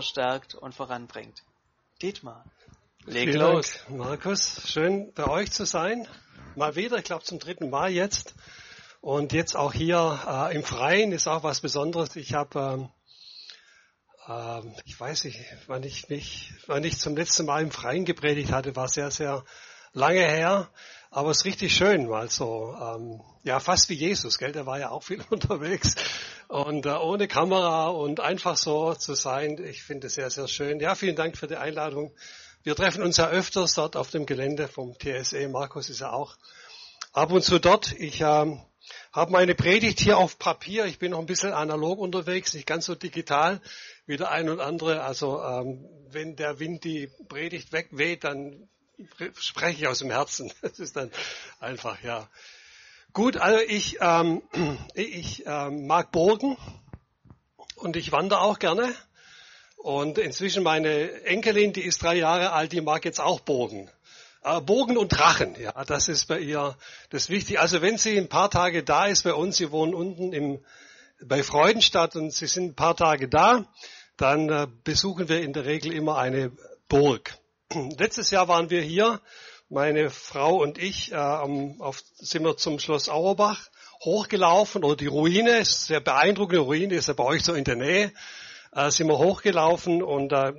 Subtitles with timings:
[0.00, 1.42] stärkt und voranbringt.
[2.00, 2.46] Dietmar,
[3.04, 3.80] leg Vielen los.
[3.86, 4.62] Dank, Markus.
[4.66, 6.08] Schön bei euch zu sein.
[6.56, 8.34] Mal wieder, ich glaube zum dritten Mal jetzt.
[9.02, 12.16] Und jetzt auch hier äh, im Freien ist auch was Besonderes.
[12.16, 12.88] Ich habe,
[14.28, 18.06] ähm, ähm, ich weiß nicht, wann ich mich, wann ich zum letzten Mal im Freien
[18.06, 19.44] gepredigt hatte, war sehr, sehr
[19.92, 20.70] lange her.
[21.10, 24.52] Aber es ist richtig schön, mal so, ähm, ja, fast wie Jesus, gell?
[24.52, 25.96] Der war ja auch viel unterwegs
[26.52, 29.56] und äh, ohne Kamera und einfach so zu sein.
[29.64, 30.80] Ich finde es sehr, sehr schön.
[30.80, 32.14] Ja, vielen Dank für die Einladung.
[32.62, 35.48] Wir treffen uns ja öfters dort auf dem Gelände vom TSE.
[35.48, 36.36] Markus ist ja auch
[37.14, 37.92] ab und zu dort.
[37.98, 38.60] Ich ähm,
[39.14, 40.84] habe meine Predigt hier auf Papier.
[40.84, 43.62] Ich bin noch ein bisschen analog unterwegs, nicht ganz so digital
[44.04, 45.04] wie der ein und andere.
[45.04, 48.68] Also ähm, wenn der Wind die Predigt wegweht, dann
[49.38, 50.52] spreche ich aus dem Herzen.
[50.60, 51.10] Das ist dann
[51.60, 52.28] einfach, ja.
[53.14, 54.42] Gut, also ich, ähm,
[54.94, 56.56] ich ähm, mag Burgen
[57.76, 58.94] und ich wandere auch gerne.
[59.76, 63.90] Und inzwischen meine Enkelin, die ist drei Jahre alt, die mag jetzt auch Burgen.
[64.42, 66.74] Äh, Burgen und Drachen, ja, das ist bei ihr
[67.10, 67.60] das Wichtige.
[67.60, 70.64] Also wenn sie ein paar Tage da ist bei uns, sie wohnen unten im,
[71.22, 73.66] bei Freudenstadt und sie sind ein paar Tage da,
[74.16, 76.50] dann äh, besuchen wir in der Regel immer eine
[76.88, 77.36] Burg.
[77.98, 79.20] Letztes Jahr waren wir hier,
[79.72, 83.70] meine Frau und ich, äh, auf, sind wir zum Schloss Auerbach
[84.04, 87.76] hochgelaufen, oder die Ruine, ist sehr beeindruckende Ruine, ist ja bei euch so in der
[87.76, 88.12] Nähe,
[88.72, 90.52] äh, sind wir hochgelaufen und äh,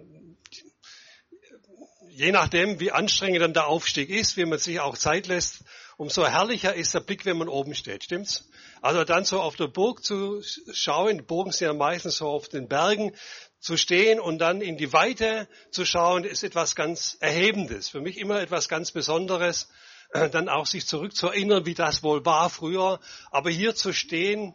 [2.09, 5.63] je nachdem, wie anstrengend dann der Aufstieg ist, wie man sich auch Zeit lässt,
[5.97, 8.49] umso herrlicher ist der Blick, wenn man oben steht, stimmt's?
[8.81, 12.49] Also dann so auf der Burg zu schauen, die Burgen sind ja meistens so auf
[12.49, 13.15] den Bergen,
[13.63, 17.87] zu stehen und dann in die Weite zu schauen, ist etwas ganz Erhebendes.
[17.87, 19.69] Für mich immer etwas ganz Besonderes,
[20.11, 22.99] dann auch sich zurückzuerinnern, wie das wohl war früher.
[23.31, 24.53] Aber hier zu stehen,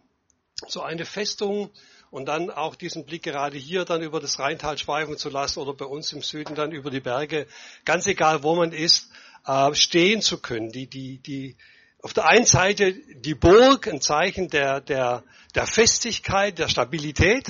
[0.66, 1.70] so eine Festung
[2.10, 5.72] und dann auch diesen Blick gerade hier dann über das Rheintal schweifen zu lassen oder
[5.72, 7.46] bei uns im Süden dann über die Berge,
[7.86, 9.10] ganz egal wo man ist,
[9.46, 11.56] äh, stehen zu können, die, die, die,
[12.02, 15.24] auf der einen Seite die Burg, ein Zeichen der, der,
[15.54, 17.48] der Festigkeit, der Stabilität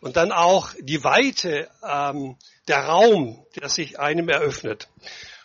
[0.00, 2.36] und dann auch die Weite, ähm,
[2.68, 4.88] der Raum, der sich einem eröffnet.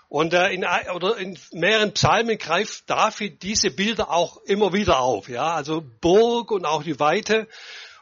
[0.07, 5.28] Und äh, in, oder in mehreren Psalmen greift David diese Bilder auch immer wieder auf.
[5.28, 7.47] Ja, also Burg und auch die Weite.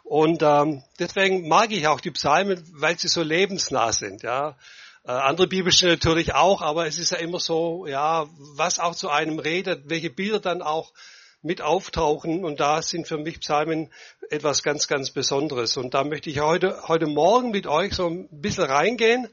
[0.03, 4.21] Und ähm, deswegen mag ich auch die Psalmen, weil sie so lebensnah sind.
[4.21, 4.55] Ja,
[5.05, 8.25] äh, andere Bibelstellen natürlich auch, aber es ist ja immer so, ja,
[8.55, 10.93] was auch zu einem redet, welche Bilder dann auch
[11.41, 12.45] mit auftauchen.
[12.45, 13.91] Und da sind für mich Psalmen
[14.29, 15.77] etwas ganz, ganz Besonderes.
[15.77, 19.27] Und da möchte ich heute, heute Morgen mit euch so ein bisschen reingehen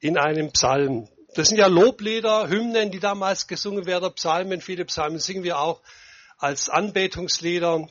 [0.00, 1.08] in einen Psalm.
[1.34, 4.60] Das sind ja Loblieder, Hymnen, die damals gesungen werden, Psalmen.
[4.60, 5.80] Viele Psalmen singen wir auch
[6.38, 7.88] als Anbetungslieder.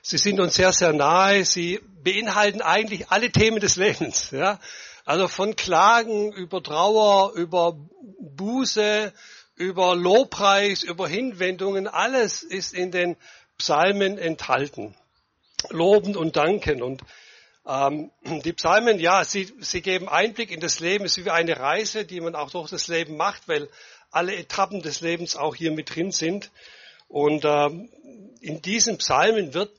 [0.00, 1.44] Sie sind uns sehr, sehr nahe.
[1.44, 4.30] Sie beinhalten eigentlich alle Themen des Lebens.
[4.30, 4.58] Ja?
[5.04, 7.76] Also von Klagen über Trauer, über
[8.20, 9.12] Buße,
[9.56, 13.16] über Lobpreis, über Hinwendungen, alles ist in den
[13.58, 14.94] Psalmen enthalten.
[15.70, 16.82] Loben und danken.
[16.82, 17.02] Und
[17.66, 21.04] ähm, die Psalmen, ja, sie, sie geben Einblick in das Leben.
[21.04, 23.68] Es ist wie eine Reise, die man auch durch das Leben macht, weil
[24.10, 26.50] alle Etappen des Lebens auch hier mit drin sind.
[27.08, 27.88] Und ähm,
[28.40, 29.70] in diesen Psalmen wird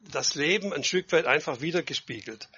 [0.00, 2.48] das Leben ein Stück weit einfach wiedergespiegelt.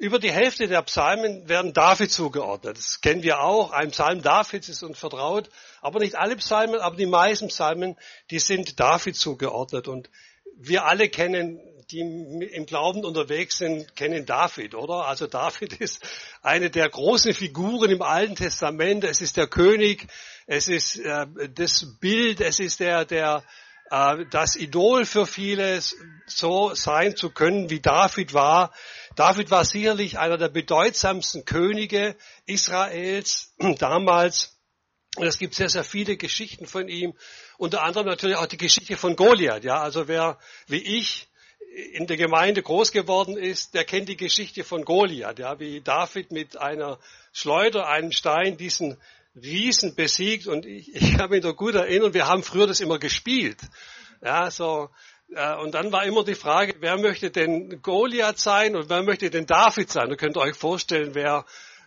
[0.00, 2.78] Über die Hälfte der Psalmen werden David zugeordnet.
[2.78, 3.72] Das kennen wir auch.
[3.72, 5.50] Ein Psalm Davids ist uns vertraut.
[5.80, 7.96] Aber nicht alle Psalmen, aber die meisten Psalmen,
[8.30, 9.88] die sind David zugeordnet.
[9.88, 10.08] Und
[10.56, 11.60] wir alle kennen,
[11.90, 15.06] die im Glauben unterwegs sind, kennen David, oder?
[15.06, 16.00] Also David ist
[16.42, 19.02] eine der großen Figuren im Alten Testament.
[19.02, 20.06] Es ist der König.
[20.46, 22.40] Es ist äh, das Bild.
[22.40, 23.42] Es ist der, der,
[23.90, 25.80] das Idol für viele,
[26.26, 28.72] so sein zu können, wie David war.
[29.16, 32.16] David war sicherlich einer der bedeutsamsten Könige
[32.46, 34.58] Israels damals.
[35.16, 37.14] Und es gibt sehr, sehr viele Geschichten von ihm.
[37.56, 39.64] Unter anderem natürlich auch die Geschichte von Goliath.
[39.64, 41.28] Ja, also wer wie ich
[41.94, 45.38] in der Gemeinde groß geworden ist, der kennt die Geschichte von Goliath.
[45.38, 46.98] Ja, wie David mit einer
[47.32, 48.98] Schleuder, einem Stein diesen
[49.42, 50.46] Riesen besiegt.
[50.46, 53.58] Und ich, ich kann mich noch gut erinnern, wir haben früher das immer gespielt.
[54.22, 54.90] Ja, so
[55.62, 59.44] und dann war immer die Frage, wer möchte denn Goliath sein und wer möchte denn
[59.44, 60.08] David sein?
[60.08, 61.44] Ihr könnt euch vorstellen, wer,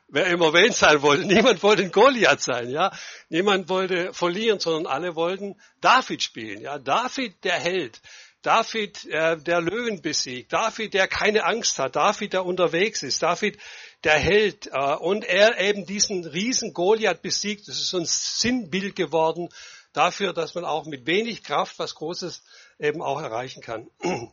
[0.07, 1.25] wer immer wen sein wollte.
[1.27, 2.91] Niemand wollte Goliath sein, ja.
[3.29, 6.77] Niemand wollte verlieren, sondern alle wollten David spielen, ja.
[6.77, 7.99] David, der Held.
[8.43, 10.53] David, äh, der Löwen besiegt.
[10.53, 11.95] David, der keine Angst hat.
[11.95, 13.21] David, der unterwegs ist.
[13.21, 13.57] David,
[14.03, 14.67] der Held.
[14.67, 17.67] Äh, und er eben diesen riesen Goliath besiegt.
[17.67, 19.49] Das ist so ein Sinnbild geworden
[19.93, 22.43] dafür, dass man auch mit wenig Kraft was Großes
[22.79, 23.89] eben auch erreichen kann.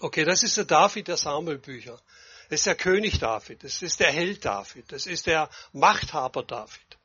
[0.00, 2.00] Okay, das ist der David der Samuelbücher.
[2.48, 6.98] Das ist der König David, das ist der Held David, das ist der Machthaber David.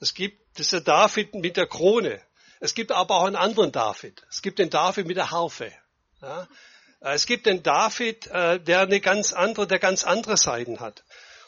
[0.00, 2.20] Es gibt, das ist der David mit der Krone.
[2.58, 4.22] Es gibt aber auch einen anderen David.
[4.30, 5.72] Es gibt den David mit der Harfe.
[6.22, 6.48] Ja?
[7.00, 11.02] Es gibt den David, äh, der eine ganz andere, der ganz andere Seiten hat.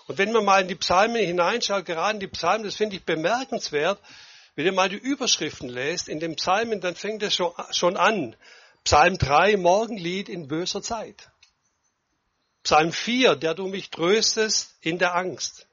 [0.07, 3.05] Und wenn man mal in die Psalmen hineinschaut, gerade in die Psalmen, das finde ich
[3.05, 4.01] bemerkenswert,
[4.55, 8.37] wenn ihr mal die Überschriften lest, in den Psalmen, dann fängt es schon an.
[8.85, 11.31] Psalm 3, Morgenlied in böser Zeit.
[12.63, 15.67] Psalm 4, der du mich tröstest in der Angst.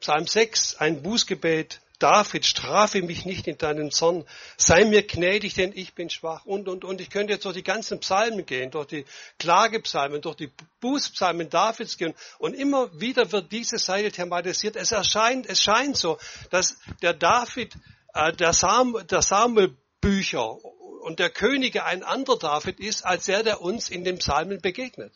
[0.00, 1.80] Psalm 6, ein Bußgebet.
[2.00, 4.24] David, strafe mich nicht in deinem Zorn.
[4.56, 6.44] Sei mir gnädig, denn ich bin schwach.
[6.44, 7.00] Und, und, und.
[7.00, 9.04] Ich könnte jetzt durch die ganzen Psalmen gehen, durch die
[9.38, 10.50] Klagepsalmen, durch die
[10.80, 12.14] Bußpsalmen Davids gehen.
[12.38, 14.74] Und immer wieder wird diese Seite thematisiert.
[14.74, 16.18] Es erscheint, es scheint so,
[16.50, 17.74] dass der David,
[18.12, 20.58] äh, der, Sam, der Samuel Bücher
[21.04, 25.14] und der Könige ein anderer David ist, als der, der uns in den Psalmen begegnet.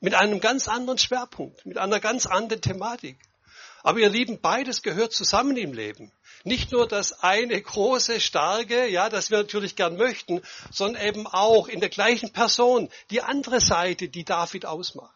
[0.00, 3.18] Mit einem ganz anderen Schwerpunkt, mit einer ganz anderen Thematik.
[3.86, 6.10] Aber ihr Lieben, beides gehört zusammen im Leben.
[6.42, 10.42] Nicht nur das eine große, starke, ja, das wir natürlich gern möchten,
[10.72, 15.14] sondern eben auch in der gleichen Person die andere Seite, die David ausmacht.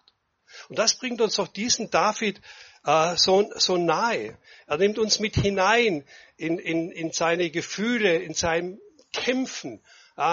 [0.69, 2.41] Und das bringt uns doch diesen David
[2.85, 4.39] äh, so, so nahe.
[4.69, 6.05] Er nimmt uns mit hinein
[6.37, 8.79] in, in, in seine Gefühle, in sein
[9.13, 9.83] Kämpfen,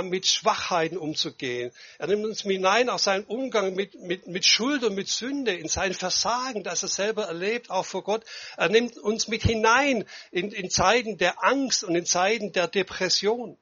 [0.03, 1.71] mit Schwachheiten umzugehen.
[1.97, 5.67] Er nimmt uns hinein auf seinen Umgang mit, mit, mit Schuld und mit Sünde, in
[5.67, 8.25] sein Versagen, das er selber erlebt, auch vor Gott.
[8.57, 13.57] Er nimmt uns mit hinein in, in Zeiten der Angst und in Zeiten der Depression.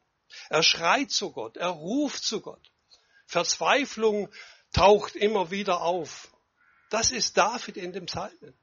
[0.50, 2.71] Er schreit zu Gott, er ruft zu Gott.
[3.27, 4.29] Verzweiflung
[4.73, 6.31] taucht immer wieder auf.
[6.89, 8.53] Das ist David in dem Psalmen.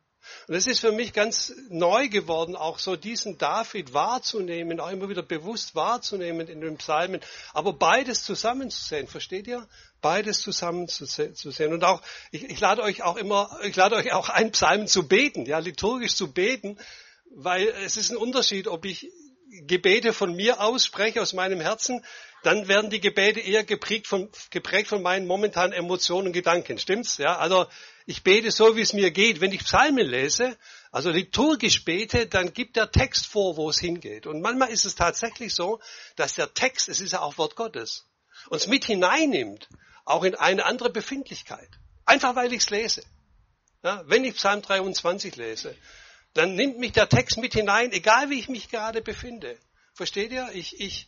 [0.48, 5.08] Und es ist für mich ganz neu geworden, auch so diesen David wahrzunehmen, auch immer
[5.08, 7.20] wieder bewusst wahrzunehmen in den Psalmen,
[7.52, 9.66] aber beides zusammenzusehen, versteht ihr?
[10.00, 11.72] Beides zusammenzusehen.
[11.72, 15.06] Und auch, ich, ich lade euch auch immer, ich lade euch auch ein, Psalmen zu
[15.06, 16.78] beten, ja, liturgisch zu beten,
[17.34, 19.10] weil es ist ein Unterschied, ob ich
[19.52, 22.04] Gebete von mir ausspreche, aus meinem Herzen,
[22.42, 26.78] dann werden die Gebete eher geprägt von, geprägt von meinen momentanen Emotionen und Gedanken.
[26.78, 27.18] Stimmt's?
[27.18, 27.66] Ja, also
[28.06, 29.40] ich bete so, wie es mir geht.
[29.40, 30.56] Wenn ich Psalmen lese,
[30.90, 34.26] also liturgisch bete, dann gibt der Text vor, wo es hingeht.
[34.26, 35.80] Und manchmal ist es tatsächlich so,
[36.16, 38.06] dass der Text, es ist ja auch Wort Gottes,
[38.48, 39.68] uns mit hineinnimmt,
[40.04, 41.68] auch in eine andere Befindlichkeit.
[42.04, 43.02] Einfach weil ich es lese.
[43.84, 45.76] Ja, wenn ich Psalm 23 lese,
[46.34, 49.58] dann nimmt mich der Text mit hinein, egal wie ich mich gerade befinde.
[49.94, 50.48] Versteht ihr?
[50.54, 51.06] Ich, ich,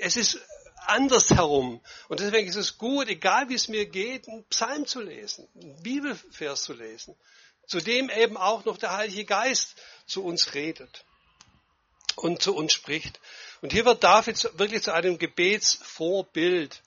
[0.00, 0.40] es ist
[0.88, 1.80] andersherum.
[2.08, 5.82] Und deswegen ist es gut, egal wie es mir geht, einen Psalm zu lesen, einen
[5.82, 7.16] Bibelvers zu lesen,
[7.66, 9.76] zu dem eben auch noch der Heilige Geist
[10.06, 11.04] zu uns redet
[12.16, 13.20] und zu uns spricht.
[13.60, 16.82] Und hier wird David wirklich zu einem Gebetsvorbild.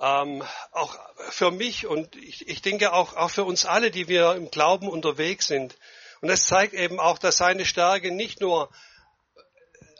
[0.00, 0.96] Ähm, auch
[1.30, 4.88] für mich und ich, ich denke auch, auch für uns alle, die wir im Glauben
[4.88, 5.76] unterwegs sind.
[6.20, 8.70] Und es zeigt eben auch, dass seine Stärke nicht nur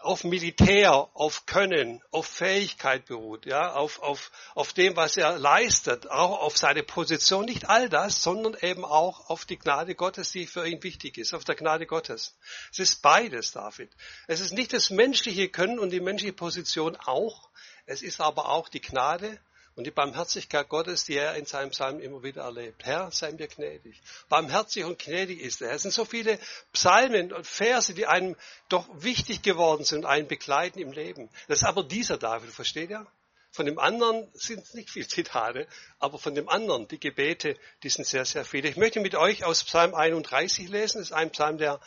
[0.00, 6.10] auf Militär, auf Können, auf Fähigkeit beruht, ja, auf, auf, auf dem, was er leistet,
[6.10, 10.46] auch auf seine Position, nicht all das, sondern eben auch auf die Gnade Gottes, die
[10.46, 12.36] für ihn wichtig ist, auf der Gnade Gottes.
[12.70, 13.90] Es ist beides, David.
[14.26, 17.48] Es ist nicht das menschliche Können und die menschliche Position auch,
[17.86, 19.40] es ist aber auch die Gnade
[19.78, 22.84] und die Barmherzigkeit Gottes, die er in seinem Psalm immer wieder erlebt.
[22.84, 24.02] Herr, sei mir gnädig.
[24.28, 25.70] Barmherzig und gnädig ist er.
[25.70, 26.36] Es sind so viele
[26.72, 28.34] Psalmen und Verse, die einem
[28.68, 31.30] doch wichtig geworden sind und einen begleiten im Leben.
[31.46, 33.06] Das ist aber dieser David, versteht ihr?
[33.52, 35.68] Von dem anderen sind es nicht viele Zitate,
[36.00, 38.68] aber von dem anderen, die Gebete, die sind sehr, sehr viele.
[38.68, 40.98] Ich möchte mit euch aus Psalm 31 lesen.
[40.98, 41.78] Das ist ein Psalm, der,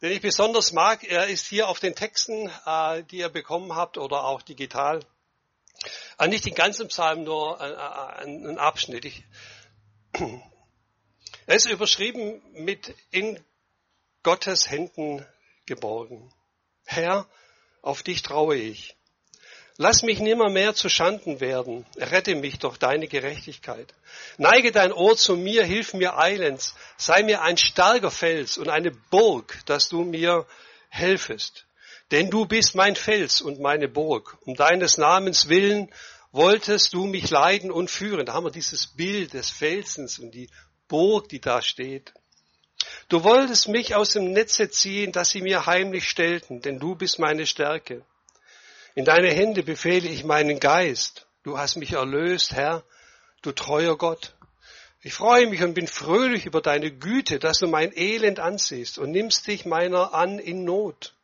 [0.00, 1.04] den ich besonders mag.
[1.04, 5.04] Er ist hier auf den Texten, äh, die ihr bekommen habt oder auch digital
[6.16, 9.04] also nicht den ganzen Psalm, nur einen Abschnitt.
[9.04, 9.24] Ich,
[11.46, 13.38] er ist überschrieben mit in
[14.22, 15.24] Gottes Händen
[15.66, 16.32] geborgen.
[16.84, 17.26] Herr,
[17.82, 18.96] auf dich traue ich.
[19.80, 21.86] Lass mich nimmer mehr zu Schanden werden.
[21.96, 23.94] Rette mich durch deine Gerechtigkeit.
[24.36, 26.74] Neige dein Ohr zu mir, hilf mir eilends.
[26.96, 30.46] Sei mir ein starker Fels und eine Burg, dass du mir
[30.88, 31.67] helfest.
[32.10, 34.38] Denn du bist mein Fels und meine Burg.
[34.46, 35.92] Um deines Namens willen
[36.32, 38.26] wolltest du mich leiden und führen.
[38.26, 40.48] Da haben wir dieses Bild des Felsens und die
[40.88, 42.14] Burg, die da steht.
[43.08, 47.18] Du wolltest mich aus dem Netze ziehen, dass sie mir heimlich stellten, denn du bist
[47.18, 48.04] meine Stärke.
[48.94, 51.26] In deine Hände befehle ich meinen Geist.
[51.42, 52.84] Du hast mich erlöst, Herr,
[53.42, 54.34] du treuer Gott.
[55.02, 59.10] Ich freue mich und bin fröhlich über deine Güte, dass du mein Elend ansiehst und
[59.10, 61.14] nimmst dich meiner an in Not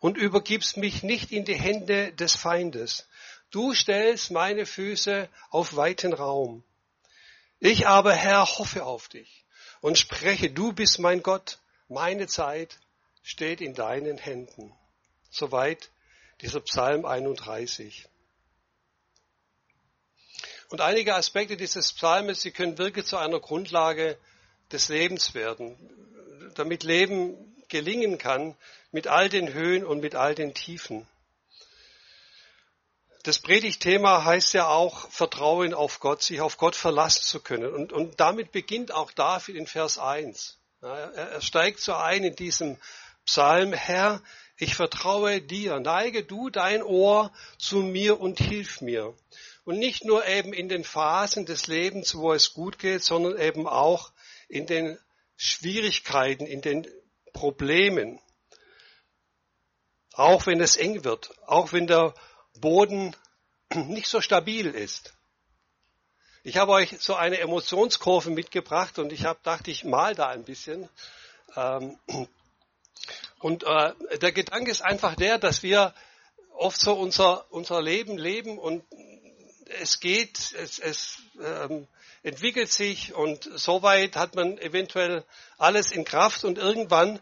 [0.00, 3.06] und übergibst mich nicht in die Hände des Feindes.
[3.50, 6.64] Du stellst meine Füße auf weiten Raum.
[7.60, 9.44] Ich aber, Herr, hoffe auf dich
[9.80, 12.78] und spreche, du bist mein Gott, meine Zeit
[13.22, 14.72] steht in deinen Händen.
[15.30, 15.90] Soweit
[16.40, 18.08] dieser Psalm 31.
[20.70, 24.16] Und einige Aspekte dieses Psalmes, sie können wirklich zu einer Grundlage
[24.72, 25.76] des Lebens werden,
[26.54, 28.56] damit Leben gelingen kann,
[28.92, 31.06] mit all den Höhen und mit all den Tiefen.
[33.22, 37.72] Das Predigtthema heißt ja auch Vertrauen auf Gott, sich auf Gott verlassen zu können.
[37.72, 40.58] Und, und damit beginnt auch David in Vers 1.
[40.82, 42.78] Ja, er, er steigt so ein in diesem
[43.26, 44.22] Psalm, Herr,
[44.56, 49.14] ich vertraue dir, neige du dein Ohr zu mir und hilf mir.
[49.64, 53.66] Und nicht nur eben in den Phasen des Lebens, wo es gut geht, sondern eben
[53.66, 54.12] auch
[54.48, 54.98] in den
[55.36, 56.86] Schwierigkeiten, in den
[57.32, 58.20] Problemen.
[60.12, 62.14] Auch wenn es eng wird, auch wenn der
[62.58, 63.16] Boden
[63.74, 65.14] nicht so stabil ist.
[66.42, 70.44] Ich habe euch so eine Emotionskurve mitgebracht und ich habe dachte, ich mal da ein
[70.44, 70.88] bisschen.
[71.54, 71.98] Ähm,
[73.40, 75.94] und äh, der Gedanke ist einfach der, dass wir
[76.52, 78.84] oft so unser, unser Leben leben und
[79.80, 81.86] es geht, es, es ähm,
[82.22, 85.24] entwickelt sich und soweit hat man eventuell
[85.58, 87.20] alles in Kraft und irgendwann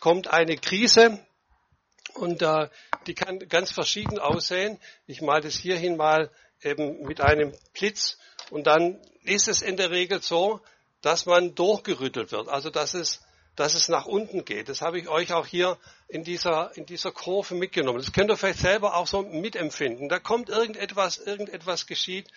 [0.00, 1.24] kommt eine Krise
[2.14, 2.68] und äh,
[3.06, 4.78] die kann ganz verschieden aussehen.
[5.06, 6.30] Ich male das hierhin mal
[6.62, 8.18] eben mit einem Blitz
[8.50, 10.60] und dann ist es in der Regel so,
[11.02, 13.22] dass man durchgerüttelt wird, also dass es,
[13.56, 14.68] dass es nach unten geht.
[14.68, 15.78] Das habe ich euch auch hier
[16.08, 17.98] in dieser, in dieser Kurve mitgenommen.
[17.98, 20.08] Das könnt ihr vielleicht selber auch so mitempfinden.
[20.08, 22.28] Da kommt irgendetwas, irgendetwas geschieht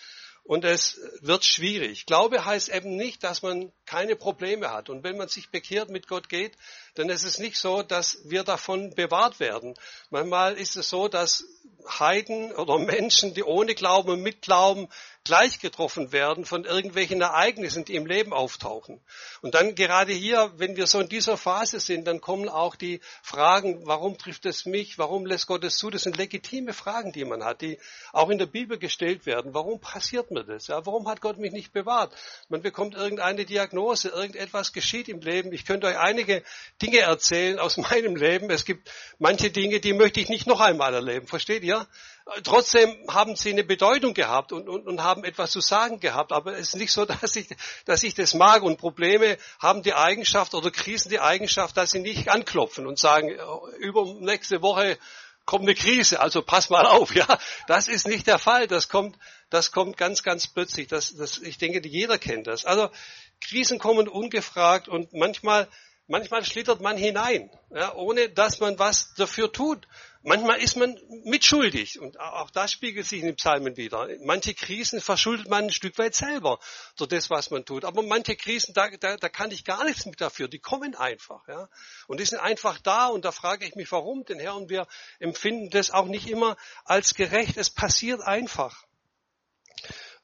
[0.44, 2.06] und es wird schwierig.
[2.06, 4.90] Glaube heißt eben nicht, dass man keine Probleme hat.
[4.90, 6.54] Und wenn man sich bekehrt mit Gott geht,
[6.96, 9.76] dann ist es nicht so, dass wir davon bewahrt werden.
[10.10, 11.46] Manchmal ist es so, dass
[11.88, 14.90] Heiden oder Menschen, die ohne Glauben und mit Glauben
[15.24, 19.00] gleich getroffen werden von irgendwelchen Ereignissen, die im Leben auftauchen.
[19.42, 23.00] Und dann gerade hier, wenn wir so in dieser Phase sind, dann kommen auch die
[23.22, 25.90] Fragen, warum trifft es mich, warum lässt Gott es zu?
[25.90, 27.80] Das sind legitime Fragen, die man hat, die
[28.12, 29.54] auch in der Bibel gestellt werden.
[29.54, 30.68] Warum passiert mir das?
[30.68, 32.14] Ja, warum hat Gott mich nicht bewahrt?
[32.50, 35.52] Man bekommt irgendeine Diagnose, irgendetwas geschieht im Leben.
[35.54, 36.44] Ich könnte euch einige
[36.82, 38.50] Dinge erzählen aus meinem Leben.
[38.50, 41.28] Es gibt manche Dinge, die möchte ich nicht noch einmal erleben.
[41.28, 41.88] Versteht ihr?
[42.44, 46.32] Trotzdem haben sie eine Bedeutung gehabt und, und, und haben etwas zu sagen gehabt.
[46.32, 47.48] Aber es ist nicht so, dass ich,
[47.86, 48.64] dass ich das mag.
[48.64, 53.30] Und Probleme haben die Eigenschaft oder Krisen die Eigenschaft, dass sie nicht anklopfen und sagen,
[53.80, 54.98] über nächste Woche
[55.46, 57.14] kommt eine Krise, also pass mal auf.
[57.24, 57.28] Ja,
[57.68, 58.68] das ist nicht der Fall.
[58.68, 59.18] Das kommt,
[59.50, 60.88] das kommt ganz, ganz plötzlich.
[60.88, 62.66] Das, das, ich denke, jeder kennt das.
[62.66, 62.90] Also
[63.44, 65.68] Krisen kommen ungefragt und manchmal
[66.08, 69.88] Manchmal schlittert man hinein, ja, ohne dass man was dafür tut.
[70.22, 74.10] Manchmal ist man mitschuldig und auch das spiegelt sich in den Psalmen wieder.
[74.20, 76.60] Manche Krisen verschuldet man ein Stück weit selber
[76.98, 77.86] durch das, was man tut.
[77.86, 80.50] Aber manche Krisen, da, da, da kann ich gar nichts mit dafür.
[80.50, 81.48] Die kommen einfach.
[81.48, 81.70] Ja.
[82.08, 84.56] Und die sind einfach da und da frage ich mich, warum denn, Herr?
[84.56, 84.88] Und wir
[85.20, 87.56] empfinden das auch nicht immer als gerecht.
[87.56, 88.86] Es passiert einfach.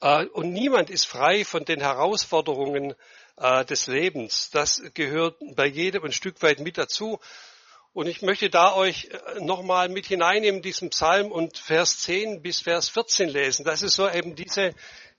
[0.02, 2.96] Äh, und niemand ist frei von den Herausforderungen
[3.38, 4.50] äh, des Lebens.
[4.52, 7.20] Das gehört bei jedem ein Stück weit mit dazu.
[7.92, 12.62] Und ich möchte da euch äh, nochmal mit hineinnehmen, diesen Psalm und Vers 10 bis
[12.62, 13.66] Vers 14 lesen.
[13.66, 14.74] Das ist so eben diese,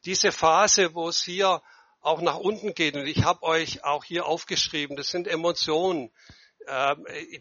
[0.05, 1.63] diese Phase, wo es hier
[2.01, 2.95] auch nach unten geht.
[2.95, 6.11] Und ich habe euch auch hier aufgeschrieben, das sind Emotionen,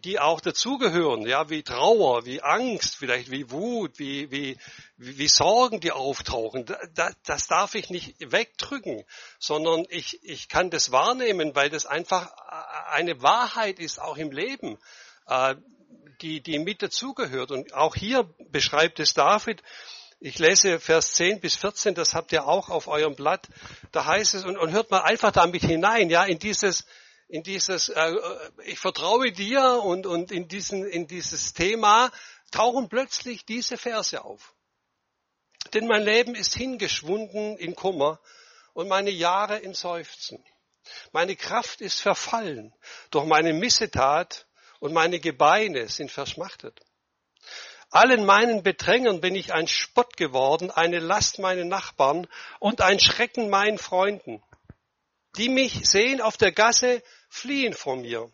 [0.03, 4.57] die auch dazugehören, ja, wie Trauer, wie Angst, vielleicht wie Wut, wie, wie,
[4.97, 6.65] wie Sorgen, die auftauchen.
[6.95, 9.03] Das, das darf ich nicht wegdrücken,
[9.37, 12.31] sondern ich, ich kann das wahrnehmen, weil das einfach
[12.89, 14.77] eine Wahrheit ist, auch im Leben,
[15.27, 15.55] äh,
[16.21, 17.51] die, die mit dazugehört.
[17.51, 19.61] Und auch hier beschreibt es David,
[20.21, 23.47] ich lese Vers 10 bis 14, das habt ihr auch auf eurem Blatt.
[23.91, 26.85] Da heißt es, und, und hört mal einfach damit hinein, ja, in dieses,
[27.29, 28.15] in dieses, äh,
[28.65, 32.11] ich vertraue dir und, und in, diesen, in dieses Thema
[32.51, 34.55] tauchen plötzlich diese Verse auf.
[35.73, 38.19] Denn mein Leben ist hingeschwunden in Kummer
[38.73, 40.43] und meine Jahre in Seufzen.
[41.11, 42.73] Meine Kraft ist verfallen
[43.11, 44.47] durch meine Missetat
[44.79, 46.79] und meine Gebeine sind verschmachtet.
[47.91, 52.27] Allen meinen Bedrängern bin ich ein Spott geworden, eine Last meinen Nachbarn
[52.59, 54.43] und ein Schrecken meinen Freunden.
[55.37, 58.31] Die mich sehen auf der Gasse, fliehen vor mir.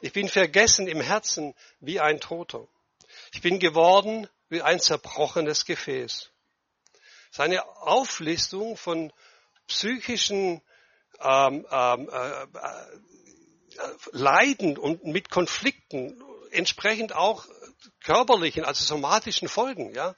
[0.00, 2.66] Ich bin vergessen im Herzen wie ein Toter.
[3.32, 6.30] Ich bin geworden wie ein zerbrochenes Gefäß.
[7.30, 9.12] Seine Auflistung von
[9.68, 10.62] psychischen
[11.20, 12.46] ähm, ähm, äh, äh,
[14.12, 17.46] Leiden und mit Konflikten, entsprechend auch
[18.02, 20.14] körperlichen, also somatischen Folgen, ja,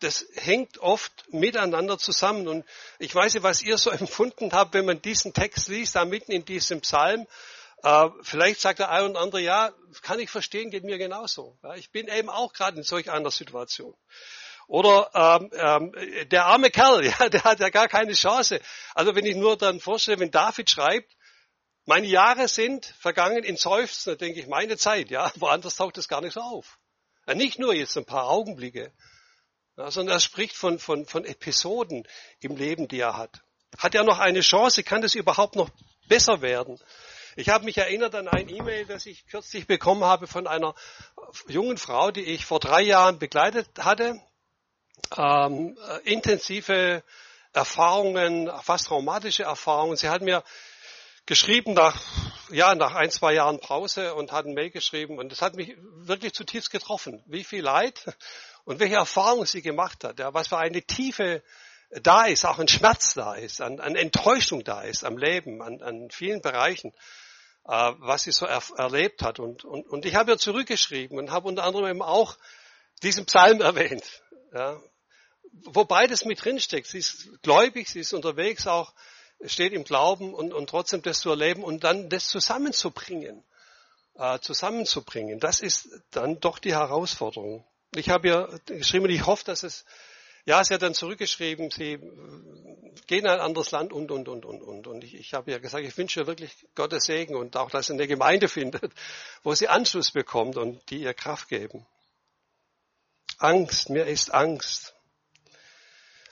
[0.00, 2.48] das hängt oft miteinander zusammen.
[2.48, 2.64] Und
[2.98, 6.32] ich weiß nicht, was ihr so empfunden habt, wenn man diesen Text liest, da mitten
[6.32, 7.26] in diesem Psalm.
[7.82, 9.72] Äh, vielleicht sagt der eine oder andere, ja,
[10.02, 11.58] kann ich verstehen, geht mir genauso.
[11.62, 13.94] Ja, ich bin eben auch gerade in solch einer Situation.
[14.68, 18.60] Oder ähm, ähm, der arme Kerl, ja, der hat ja gar keine Chance.
[18.94, 21.16] Also wenn ich nur dann vorstelle, wenn David schreibt,
[21.84, 26.08] meine Jahre sind vergangen in Seufzen, da denke ich, meine Zeit, ja, woanders taucht es
[26.08, 26.78] gar nicht so auf.
[27.26, 28.92] Ja, nicht nur jetzt ein paar Augenblicke,
[29.76, 32.06] ja, sondern er spricht von, von, von Episoden
[32.40, 33.42] im Leben, die er hat.
[33.78, 34.82] Hat er noch eine Chance?
[34.82, 35.70] Kann das überhaupt noch
[36.08, 36.80] besser werden?
[37.38, 40.74] Ich habe mich erinnert an ein E-Mail, das ich kürzlich bekommen habe von einer
[41.48, 44.18] jungen Frau, die ich vor drei Jahren begleitet hatte.
[45.16, 47.02] Ähm, äh, intensive
[47.52, 49.96] Erfahrungen, fast traumatische Erfahrungen.
[49.96, 50.42] Sie hat mir
[51.26, 52.00] geschrieben nach,
[52.50, 55.76] ja, nach ein, zwei Jahren Pause und hat ein Mail geschrieben und das hat mich
[55.78, 57.22] wirklich zutiefst getroffen.
[57.26, 58.02] Wie viel Leid
[58.66, 61.42] und welche Erfahrung sie gemacht hat, ja, was für eine Tiefe
[62.02, 65.80] da ist, auch ein Schmerz da ist, an, an Enttäuschung da ist am Leben, an,
[65.80, 66.92] an vielen Bereichen,
[67.64, 69.38] äh, was sie so er, erlebt hat.
[69.38, 72.36] Und, und, und ich habe ihr zurückgeschrieben und habe unter anderem eben auch
[73.02, 74.82] diesen Psalm erwähnt, ja,
[75.64, 76.88] wo beides mit drinsteckt.
[76.88, 78.92] Sie ist gläubig, sie ist unterwegs auch
[79.44, 83.44] steht im Glauben und, und trotzdem das zu erleben und dann das zusammenzubringen.
[84.14, 87.64] Äh, zusammenzubringen, das ist dann doch die Herausforderung.
[87.94, 89.84] Ich habe ja geschrieben, ich hoffe, dass es,
[90.44, 91.98] ja, sie hat dann zurückgeschrieben, sie
[93.06, 94.86] gehen in ein anderes Land und, und, und, und, und.
[94.86, 97.86] Und ich, ich habe ja gesagt, ich wünsche ihr wirklich Gottes Segen und auch, dass
[97.86, 98.92] sie eine Gemeinde findet,
[99.42, 101.86] wo sie Anschluss bekommt und die ihr Kraft geben.
[103.38, 104.94] Angst, mir ist Angst.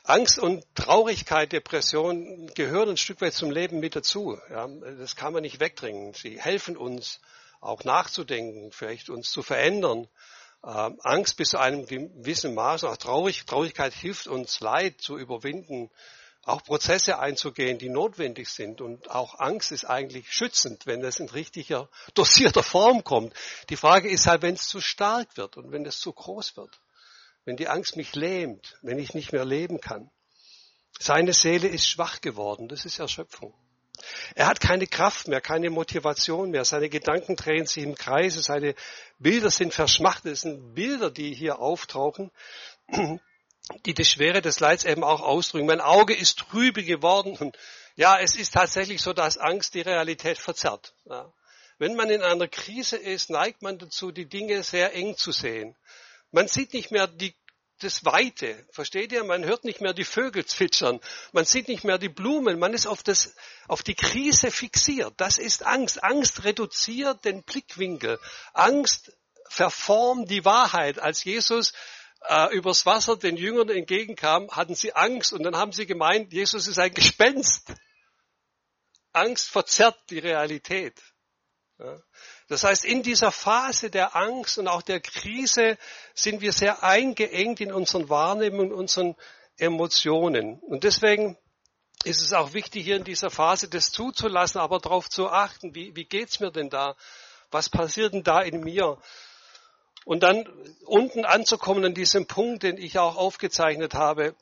[0.07, 4.39] Angst und Traurigkeit, Depression gehören ein Stück weit zum Leben mit dazu.
[4.51, 6.13] Ja, das kann man nicht wegdringen.
[6.13, 7.21] Sie helfen uns
[7.61, 10.09] auch nachzudenken, vielleicht uns zu verändern.
[10.67, 15.91] Ähm, Angst bis zu einem gewissen Maß, auch Traurig, Traurigkeit hilft uns, Leid zu überwinden,
[16.45, 18.81] auch Prozesse einzugehen, die notwendig sind.
[18.81, 23.35] Und auch Angst ist eigentlich schützend, wenn es in richtiger, dosierter Form kommt.
[23.69, 26.81] Die Frage ist halt, wenn es zu stark wird und wenn es zu groß wird
[27.45, 30.11] wenn die Angst mich lähmt, wenn ich nicht mehr leben kann.
[30.99, 33.55] Seine Seele ist schwach geworden, das ist Erschöpfung.
[34.35, 38.75] Er hat keine Kraft mehr, keine Motivation mehr, seine Gedanken drehen sich im Kreise, seine
[39.19, 42.31] Bilder sind verschmachtet, es sind Bilder, die hier auftauchen,
[43.87, 45.67] die die Schwere des Leids eben auch ausdrücken.
[45.67, 47.53] Mein Auge ist trübe geworden
[47.97, 50.95] ja, es ist tatsächlich so, dass Angst die Realität verzerrt.
[51.05, 51.33] Ja.
[51.79, 55.77] Wenn man in einer Krise ist, neigt man dazu, die Dinge sehr eng zu sehen.
[56.33, 57.35] Man sieht nicht mehr die,
[57.81, 58.67] das Weite.
[58.71, 59.25] Versteht ihr?
[59.25, 61.01] Man hört nicht mehr die Vögel zwitschern.
[61.33, 62.59] Man sieht nicht mehr die Blumen.
[62.59, 63.35] Man ist auf, das,
[63.69, 65.15] auf die Krise fixiert.
[65.17, 66.03] Das ist Angst.
[66.03, 68.19] Angst reduziert den Blickwinkel.
[68.53, 69.13] Angst
[69.49, 70.99] verformt die Wahrheit.
[70.99, 71.73] Als Jesus
[72.29, 76.67] äh, übers Wasser den Jüngern entgegenkam, hatten sie Angst und dann haben sie gemeint, Jesus
[76.67, 77.75] ist ein Gespenst.
[79.13, 81.01] Angst verzerrt die Realität.
[81.79, 82.01] Ja.
[82.49, 85.79] Das heißt, in dieser Phase der Angst und auch der Krise
[86.15, 89.17] sind wir sehr eingeengt in unseren Wahrnehmungen, unseren
[89.57, 90.59] Emotionen.
[90.61, 91.39] Und deswegen
[92.05, 95.97] ist es auch wichtig, hier in dieser Phase das zuzulassen, aber darauf zu achten, wie,
[95.97, 96.97] wie geht's mir denn da?
[97.51, 98.99] Was passiert denn da in mir?
[100.05, 100.47] Und dann
[100.85, 104.35] unten anzukommen an diesem Punkt, den ich auch aufgezeichnet habe,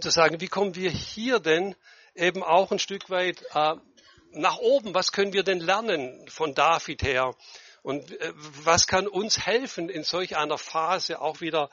[0.00, 1.74] zu sagen, wie kommen wir hier denn
[2.14, 3.74] eben auch ein Stück weit äh,
[4.32, 7.34] nach oben, was können wir denn lernen von David her?
[7.82, 11.70] Und äh, was kann uns helfen in solch einer Phase auch wieder,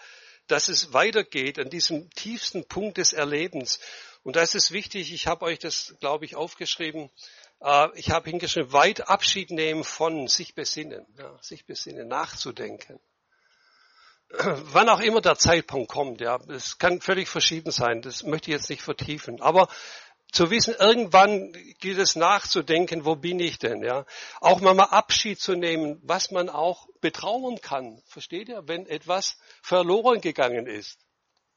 [0.48, 3.80] dass es weitergeht an diesem tiefsten Punkt des Erlebens?
[4.24, 7.10] Und da ist wichtig, ich habe euch das, glaube ich, aufgeschrieben,
[7.62, 13.00] äh, ich habe hingeschrieben, weit Abschied nehmen von sich besinnen, ja, sich besinnen, nachzudenken.
[14.30, 18.58] Wann auch immer der Zeitpunkt kommt, ja, es kann völlig verschieden sein, das möchte ich
[18.58, 19.42] jetzt nicht vertiefen.
[19.42, 19.70] Aber
[20.32, 24.06] zu wissen, irgendwann gilt es nachzudenken, wo bin ich denn, ja?
[24.42, 28.02] Auch mal, mal Abschied zu nehmen, was man auch betrauern kann.
[28.06, 28.68] Versteht ihr?
[28.68, 31.00] Wenn etwas verloren gegangen ist,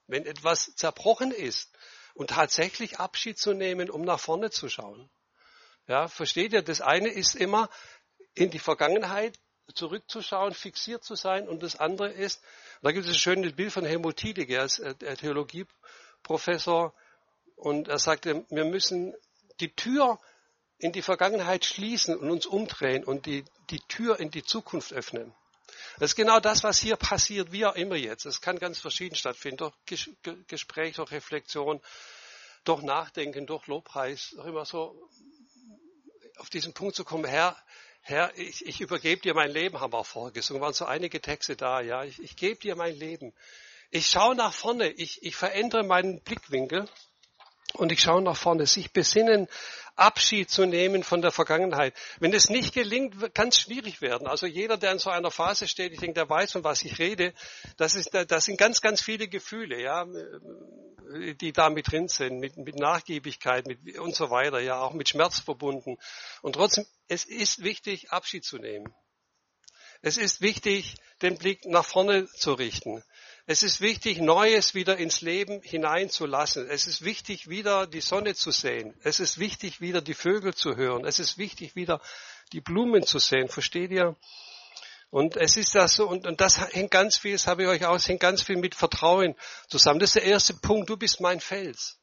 [0.06, 1.72] wenn etwas zerbrochen ist
[2.14, 5.11] und tatsächlich Abschied zu nehmen, um nach vorne zu schauen.
[5.88, 6.62] Ja, versteht ihr?
[6.62, 7.68] Das eine ist immer
[8.35, 9.38] in die Vergangenheit
[9.74, 12.42] zurückzuschauen, fixiert zu sein und das andere ist,
[12.83, 16.94] da gibt es ein schönes Bild von Helmut Tiedeke, er ist äh, Theologieprofessor,
[17.61, 19.14] und er sagte, wir müssen
[19.61, 20.18] die Tür
[20.79, 25.35] in die Vergangenheit schließen und uns umdrehen und die, die Tür in die Zukunft öffnen.
[25.99, 28.25] Das ist genau das, was hier passiert, wie auch immer jetzt.
[28.25, 30.11] Es kann ganz verschieden stattfinden, durch
[30.49, 31.81] Gespräch, durch Reflexion,
[32.64, 35.09] durch Nachdenken, durch Lobpreis, auch immer so
[36.38, 37.57] auf diesen Punkt zu kommen, Herr,
[38.01, 41.55] Herr, ich, ich übergebe dir mein Leben, haben wir auch vorgesungen, waren so einige Texte
[41.55, 43.35] da, ja, ich, ich gebe dir mein Leben.
[43.90, 46.88] Ich schaue nach vorne, ich, ich verändere meinen Blickwinkel
[47.74, 49.48] und ich schaue nach vorne, sich besinnen,
[49.96, 51.94] Abschied zu nehmen von der Vergangenheit.
[52.20, 54.26] Wenn es nicht gelingt, kann es schwierig werden.
[54.26, 56.98] Also jeder, der in so einer Phase steht, ich denke, der weiß, von was ich
[56.98, 57.35] rede.
[57.76, 60.06] Das, ist, das sind ganz, ganz viele Gefühle, ja,
[61.35, 65.09] die da mit drin sind, mit, mit Nachgiebigkeit mit, und so weiter, ja, auch mit
[65.09, 65.98] Schmerz verbunden.
[66.40, 68.94] Und trotzdem, es ist wichtig, Abschied zu nehmen.
[70.02, 73.04] Es ist wichtig, den Blick nach vorne zu richten.
[73.52, 76.70] Es ist wichtig, Neues wieder ins Leben hineinzulassen.
[76.70, 78.94] Es ist wichtig, wieder die Sonne zu sehen.
[79.02, 81.04] Es ist wichtig, wieder die Vögel zu hören.
[81.04, 82.00] Es ist wichtig, wieder
[82.52, 83.48] die Blumen zu sehen.
[83.48, 84.14] Versteht ihr?
[85.10, 87.86] Und es ist das so, und, und das hängt ganz viel, das habe ich euch
[87.86, 89.34] aus, hängt ganz viel mit Vertrauen
[89.66, 89.98] zusammen.
[89.98, 90.88] Das ist der erste Punkt.
[90.88, 91.98] Du bist mein Fels.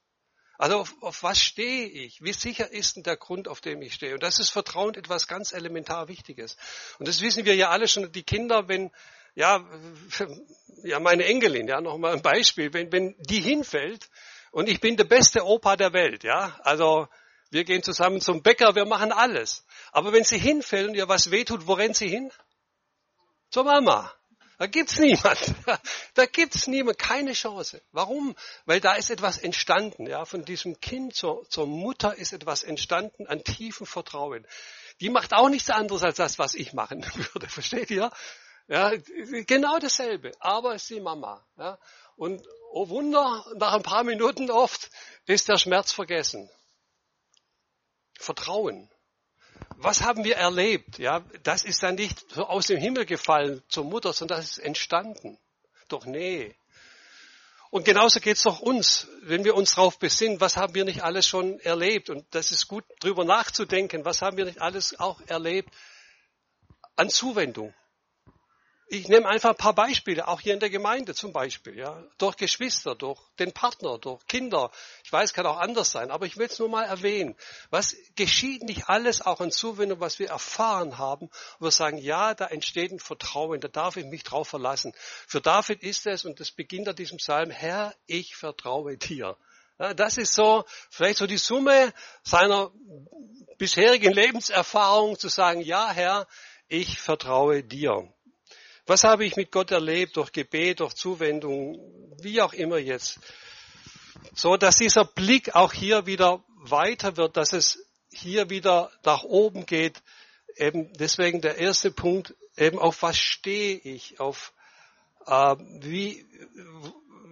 [0.57, 2.21] Also auf, auf was stehe ich?
[2.21, 4.15] Wie sicher ist denn der Grund, auf dem ich stehe?
[4.15, 6.57] Und das ist Vertrauen etwas ganz elementar Wichtiges.
[6.99, 8.11] Und das wissen wir ja alle schon.
[8.11, 8.91] Die Kinder, wenn
[9.37, 9.63] ja,
[10.83, 14.09] ja, meine Enkelin, ja, nochmal ein Beispiel, wenn, wenn die hinfällt
[14.49, 17.07] und ich bin der beste Opa der Welt, ja, also
[17.51, 19.63] wir gehen zusammen zum Bäcker, wir machen alles.
[19.91, 22.31] Aber wenn sie hinfällt und ihr was wehtut, wo rennt sie hin?
[23.51, 24.11] Zur Mama.
[24.57, 25.39] Da gibt's niemand.
[26.15, 27.79] Da gibt's niemand, keine Chance.
[27.91, 28.35] Warum?
[28.65, 33.27] Weil da ist etwas entstanden, ja, von diesem Kind zur, zur Mutter ist etwas entstanden
[33.27, 34.47] an tiefem Vertrauen.
[34.99, 37.47] Die macht auch nichts anderes als das, was ich machen würde.
[37.47, 38.11] Versteht ihr?
[38.67, 38.91] Ja,
[39.45, 41.45] genau dasselbe, aber ist die Mama.
[41.57, 41.79] Ja.
[42.17, 44.89] Und oh Wunder, nach ein paar Minuten oft
[45.25, 46.49] ist der Schmerz vergessen.
[48.19, 48.89] Vertrauen.
[49.77, 50.97] Was haben wir erlebt?
[50.97, 54.59] Ja, das ist dann nicht so aus dem Himmel gefallen zur Mutter, sondern das ist
[54.59, 55.39] entstanden.
[55.87, 56.55] Doch nee.
[57.69, 61.27] Und genauso geht's doch uns, wenn wir uns darauf besinnen, was haben wir nicht alles
[61.27, 62.09] schon erlebt?
[62.09, 65.73] Und das ist gut, drüber nachzudenken, was haben wir nicht alles auch erlebt
[66.95, 67.73] an Zuwendung,
[68.89, 72.37] ich nehme einfach ein paar Beispiele, auch hier in der Gemeinde zum Beispiel, ja, durch
[72.37, 74.71] Geschwister, durch den Partner, durch Kinder.
[75.03, 77.35] Ich weiß, kann auch anders sein, aber ich will es nur mal erwähnen.
[77.69, 82.33] Was geschieht nicht alles auch in Zuwendung, was wir erfahren haben, wo wir sagen, ja,
[82.33, 84.93] da entsteht ein Vertrauen, da darf ich mich drauf verlassen.
[85.27, 89.37] Für David ist es, und das beginnt an diesem Psalm, Herr, ich vertraue dir.
[89.79, 92.71] Ja, das ist so, vielleicht so die Summe seiner
[93.57, 96.25] bisherigen Lebenserfahrung zu sagen, ja, Herr,
[96.69, 98.11] ich vertraue dir.
[98.87, 101.77] Was habe ich mit Gott erlebt durch Gebet, durch Zuwendung,
[102.21, 103.19] wie auch immer jetzt?
[104.33, 109.65] So, dass dieser Blick auch hier wieder weiter wird, dass es hier wieder nach oben
[109.65, 110.01] geht.
[110.55, 114.53] Eben deswegen der erste Punkt, eben auf was stehe ich, auf
[115.25, 116.25] äh, wie,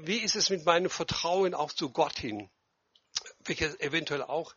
[0.03, 2.49] wie ist es mit meinem Vertrauen auch zu Gott hin,
[3.45, 4.53] welches eventuell auch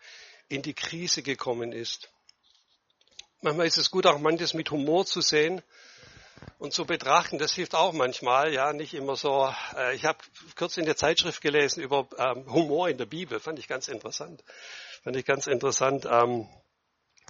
[0.48, 2.10] in die Krise gekommen ist.
[3.40, 5.62] Manchmal ist es gut, auch manches mit Humor zu sehen
[6.58, 7.38] und zu betrachten.
[7.38, 9.52] Das hilft auch manchmal, ja, nicht immer so.
[9.76, 10.18] Äh, ich habe
[10.54, 14.42] kürzlich in der Zeitschrift gelesen über ähm, Humor in der Bibel, fand ich ganz interessant.
[15.02, 16.06] Fand ich ganz interessant.
[16.10, 16.48] Ähm,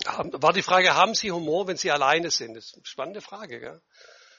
[0.04, 2.54] war die Frage, haben Sie Humor, wenn Sie alleine sind?
[2.54, 3.82] Das ist eine spannende Frage, gell?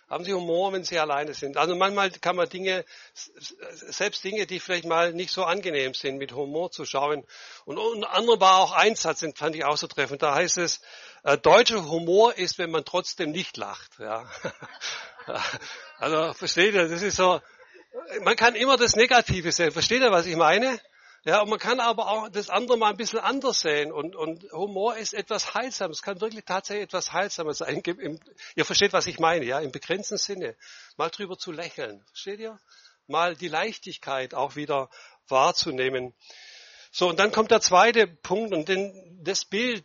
[0.09, 1.55] Haben Sie Humor, wenn Sie alleine sind?
[1.55, 6.33] Also manchmal kann man Dinge, selbst Dinge, die vielleicht mal nicht so angenehm sind, mit
[6.33, 7.25] Humor zu schauen.
[7.65, 10.23] Und unter anderem war auch ein Satz, den fand ich auch so treffend.
[10.23, 10.81] Da heißt es,
[11.23, 13.99] äh, deutscher Humor ist, wenn man trotzdem nicht lacht.
[13.99, 14.27] Ja.
[15.99, 17.39] also versteht ihr, das ist so,
[18.21, 19.71] man kann immer das Negative sehen.
[19.71, 20.79] Versteht ihr, was ich meine?
[21.25, 23.91] Ja, und man kann aber auch das andere mal ein bisschen anders sehen.
[23.91, 25.97] Und, und Humor ist etwas Heilsames.
[25.97, 27.81] Es kann wirklich tatsächlich etwas Heilsames sein.
[27.81, 28.19] Im,
[28.55, 30.55] ihr versteht, was ich meine, ja, im begrenzten Sinne.
[30.95, 32.03] Mal drüber zu lächeln.
[32.07, 32.57] Versteht ihr?
[33.07, 34.89] Mal die Leichtigkeit auch wieder
[35.27, 36.13] wahrzunehmen.
[36.91, 38.53] So, und dann kommt der zweite Punkt.
[38.53, 39.83] Und denn das Bild,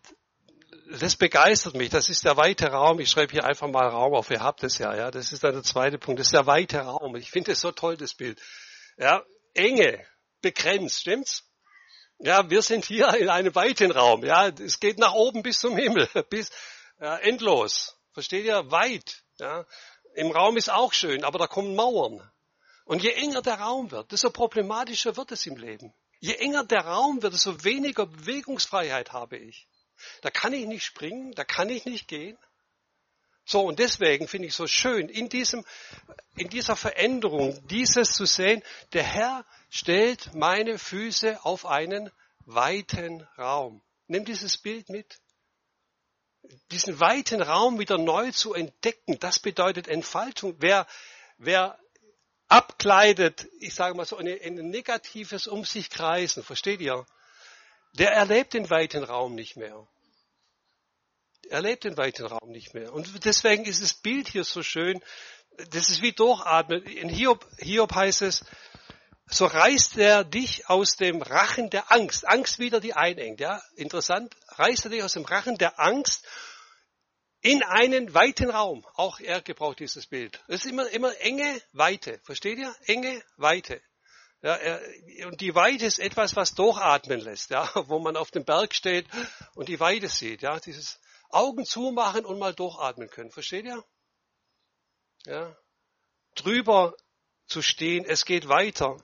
[1.01, 1.90] das begeistert mich.
[1.90, 3.01] Das ist der weite Raum.
[3.01, 4.31] Ich schreibe hier einfach mal Raum auf.
[4.31, 5.11] Ihr habt es ja, ja.
[5.11, 6.20] Das ist dann der zweite Punkt.
[6.20, 7.16] Das ist der weite Raum.
[7.16, 8.40] Ich finde es so toll, das Bild.
[8.97, 10.07] Ja, Enge
[10.44, 11.42] begrenzt, stimmt's?
[12.18, 14.24] Ja, wir sind hier in einem weiten Raum.
[14.24, 16.50] Ja, es geht nach oben bis zum Himmel, bis
[17.00, 17.96] ja, endlos.
[18.12, 18.70] Versteht ihr?
[18.70, 19.24] Weit.
[19.38, 19.66] Ja.
[20.14, 22.30] Im Raum ist auch schön, aber da kommen Mauern.
[22.85, 25.94] Und je enger der Raum wird, desto problematischer wird es im Leben.
[26.20, 29.66] Je enger der Raum wird, desto weniger Bewegungsfreiheit habe ich.
[30.20, 32.38] Da kann ich nicht springen, da kann ich nicht gehen.
[33.46, 35.64] So, und deswegen finde ich so schön, in diesem,
[36.37, 38.62] in dieser Veränderung, dieses zu sehen,
[38.94, 42.11] der Herr stellt meine Füße auf einen
[42.46, 43.83] weiten Raum.
[44.07, 45.20] Nimm dieses Bild mit.
[46.70, 50.57] Diesen weiten Raum wieder neu zu entdecken, das bedeutet Entfaltung.
[50.59, 50.87] Wer,
[51.38, 51.78] wer
[52.48, 57.07] abkleidet, ich sage mal so, ein, ein negatives um sich kreisen, versteht ihr?
[57.92, 59.87] Der erlebt den weiten Raum nicht mehr
[61.54, 62.92] erlebt den weiten Raum nicht mehr.
[62.92, 65.00] Und deswegen ist das Bild hier so schön,
[65.70, 66.82] Das ist wie Durchatmen.
[66.82, 68.44] In Hiob, Hiob heißt es,
[69.26, 72.26] so reißt er dich aus dem Rachen der Angst.
[72.26, 73.62] Angst wieder die einengt, ja.
[73.76, 74.34] Interessant.
[74.48, 76.26] Reißt er dich aus dem Rachen der Angst
[77.40, 78.86] in einen weiten Raum.
[78.94, 80.42] Auch er gebraucht dieses Bild.
[80.48, 82.20] Es ist immer, immer enge Weite.
[82.24, 82.74] Versteht ihr?
[82.86, 83.80] Enge Weite.
[84.42, 84.80] Ja, er,
[85.26, 89.06] und die Weite ist etwas, was durchatmen lässt, ja, wo man auf dem Berg steht
[89.54, 93.30] und die Weite sieht, ja, dieses Augen zumachen und mal durchatmen können.
[93.30, 93.84] Versteht ihr?
[95.26, 95.56] Ja,
[96.34, 96.94] drüber
[97.46, 98.96] zu stehen, es geht weiter.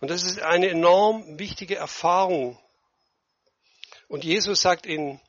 [0.00, 2.58] Und das ist eine enorm wichtige Erfahrung.
[4.08, 5.20] Und Jesus sagt in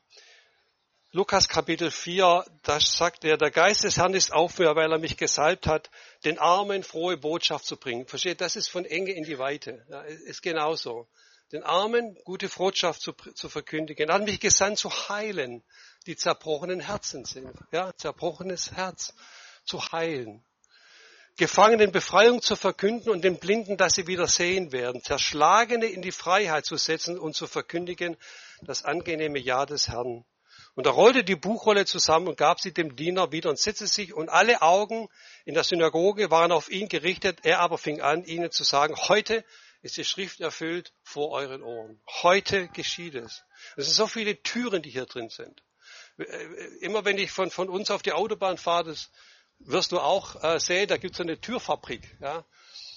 [1.10, 4.98] Lukas Kapitel 4, da sagt er, der Geist des Herrn ist auf mir, weil er
[4.98, 5.90] mich gesalbt hat,
[6.24, 8.06] den Armen frohe Botschaft zu bringen.
[8.06, 9.84] Versteht, das ist von Enge in die Weite.
[9.88, 11.08] Ja, ist genauso.
[11.52, 14.08] Den Armen gute Botschaft zu, zu verkündigen.
[14.08, 15.62] Er hat mich gesandt zu heilen,
[16.06, 17.56] die zerbrochenen Herzen sind.
[17.72, 19.14] Ja, zerbrochenes Herz
[19.64, 20.44] zu heilen.
[21.38, 26.12] Gefangenen Befreiung zu verkünden und den Blinden, dass sie wieder sehen werden, Zerschlagene in die
[26.12, 28.16] Freiheit zu setzen und zu verkündigen
[28.60, 30.24] das angenehme Ja des Herrn.
[30.74, 34.12] Und er rollte die Buchrolle zusammen und gab sie dem Diener wieder und setzte sich
[34.12, 35.08] und alle Augen
[35.44, 37.40] in der Synagoge waren auf ihn gerichtet.
[37.42, 39.44] Er aber fing an, ihnen zu sagen, heute
[39.82, 42.00] ist die Schrift erfüllt vor euren Ohren.
[42.22, 43.42] Heute geschieht es.
[43.76, 45.62] Es sind so viele Türen, die hier drin sind.
[46.80, 49.10] Immer wenn ich von, von uns auf die Autobahn fahre, das
[49.60, 52.16] wirst du auch äh, sehen, da gibt es eine Türfabrik.
[52.20, 52.44] Ja?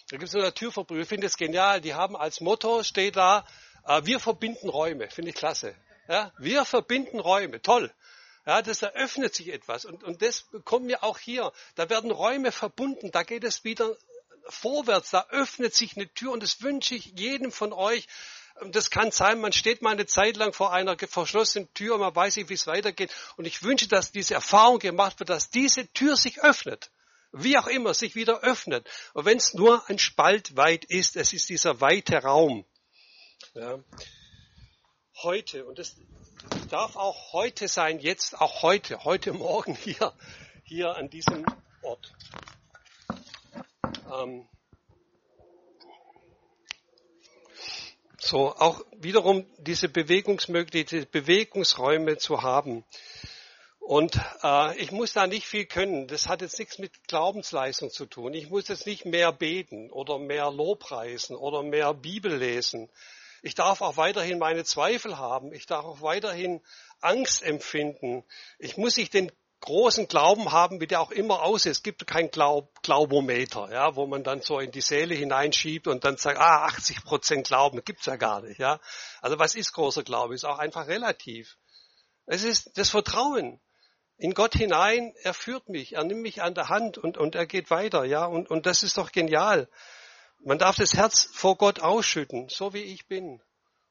[0.10, 1.02] Da gibt es eine Türfabrik.
[1.02, 1.82] Ich finde es genial.
[1.82, 3.46] Die haben als Motto, steht da,
[3.86, 5.10] äh, wir verbinden Räume.
[5.10, 5.76] Finde ich klasse.
[6.08, 6.34] Ja?
[6.38, 7.62] Wir verbinden Räume.
[7.62, 7.92] Toll.
[8.46, 9.86] Ja, das eröffnet sich etwas.
[9.86, 11.52] Und, und das kommt mir auch hier.
[11.76, 13.12] Da werden Räume verbunden.
[13.12, 13.96] Da geht es wieder
[14.48, 15.12] vorwärts.
[15.12, 16.32] Da öffnet sich eine Tür.
[16.32, 18.08] Und das wünsche ich jedem von euch,
[18.70, 22.16] das kann sein, man steht mal eine Zeit lang vor einer verschlossenen Tür und man
[22.16, 23.12] weiß nicht, wie es weitergeht.
[23.38, 26.92] Und ich wünsche, dass diese Erfahrung gemacht wird, dass diese Tür sich öffnet.
[27.32, 28.88] Wie auch immer, sich wieder öffnet.
[29.14, 32.66] Und wenn es nur ein Spalt weit ist, es ist dieser weite Raum.
[33.54, 33.80] Ja.
[35.24, 35.96] Heute, und das
[36.70, 40.14] darf auch heute sein, jetzt auch heute, heute Morgen hier,
[40.64, 41.46] hier an diesem
[41.84, 42.12] Ort.
[44.12, 44.48] Ähm,
[48.24, 52.86] So, auch wiederum diese Bewegungsmöglichkeit, Bewegungsräume zu haben.
[53.80, 56.08] Und äh, ich muss da nicht viel können.
[56.08, 58.36] Das hat jetzt nichts mit Glaubensleistung zu tun.
[58.36, 62.92] Ich muss jetzt nicht mehr beten oder mehr Lobpreisen oder mehr Bibel lesen.
[63.42, 65.52] Ich darf auch weiterhin meine Zweifel haben.
[65.52, 66.62] Ich darf auch weiterhin
[67.02, 68.24] Angst empfinden.
[68.60, 71.72] Ich muss nicht den großen Glauben haben, wie der auch immer aussieht.
[71.72, 76.04] Es gibt kein Glaub, Glaubometer, ja, wo man dann so in die Seele hineinschiebt und
[76.04, 78.80] dann sagt, ah, 80 Prozent Glauben, gibt's ja gar nicht, ja.
[79.22, 80.36] Also was ist großer Glaube?
[80.36, 81.58] Ist auch einfach relativ.
[82.26, 83.62] Es ist das Vertrauen
[84.18, 85.14] in Gott hinein.
[85.24, 88.26] Er führt mich, er nimmt mich an der Hand und, und er geht weiter, ja.
[88.26, 89.70] Und, und das ist doch genial.
[90.44, 93.42] Man darf das Herz vor Gott ausschütten, so wie ich bin.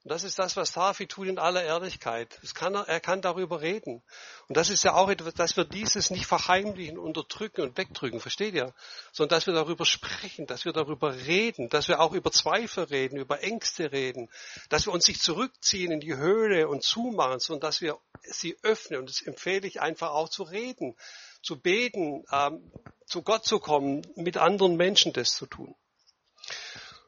[0.03, 2.41] Und das ist das, was Tafi tut in aller Ehrlichkeit.
[2.55, 4.03] Kann er, er kann darüber reden.
[4.49, 8.55] Und das ist ja auch etwas, dass wir dieses nicht verheimlichen, unterdrücken und wegdrücken, versteht
[8.55, 8.73] ihr?
[9.13, 13.19] Sondern dass wir darüber sprechen, dass wir darüber reden, dass wir auch über Zweifel reden,
[13.19, 14.31] über Ängste reden,
[14.71, 19.01] dass wir uns nicht zurückziehen in die Höhle und zumachen, sondern dass wir sie öffnen.
[19.01, 20.97] Und das empfehle ich einfach auch zu reden,
[21.43, 22.73] zu beten, ähm,
[23.05, 25.75] zu Gott zu kommen, mit anderen Menschen das zu tun.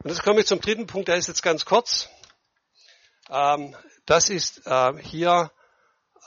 [0.04, 2.10] Und jetzt komme ich zum dritten Punkt, der ist jetzt ganz kurz.
[3.32, 5.50] Ähm, das ist äh, hier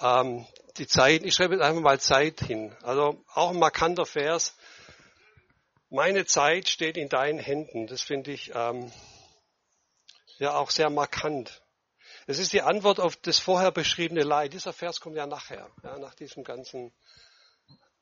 [0.02, 1.24] ähm, die Zeit.
[1.24, 2.76] Ich schreibe jetzt einfach mal Zeit hin.
[2.82, 4.56] Also auch ein markanter Vers.
[5.91, 7.86] Meine Zeit steht in deinen Händen.
[7.86, 8.91] Das finde ich ähm,
[10.39, 11.62] ja auch sehr markant.
[12.26, 14.54] Es ist die Antwort auf das vorher beschriebene Leid.
[14.54, 16.91] Dieser Vers kommt ja nachher, ja, nach diesem ganzen